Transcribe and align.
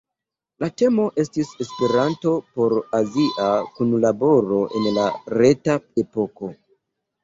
La 0.63 0.69
temo 0.81 1.05
estis 1.23 1.51
"Esperanto 1.65 2.33
por 2.57 2.77
azia 3.03 3.53
kunlaboro 3.79 4.67
en 4.83 4.93
la 5.01 5.09
reta 5.41 5.83
epoko! 6.09 6.57